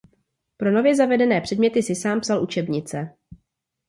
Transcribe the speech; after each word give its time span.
Pro 0.57 0.71
nově 0.71 0.95
zavedené 0.95 1.41
předměty 1.41 1.83
si 1.83 1.95
sám 1.95 2.19
psal 2.21 2.43
učebnice. 2.43 3.15